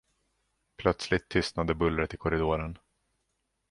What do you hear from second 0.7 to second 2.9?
Plötsligt tystnade bullret i korridoren.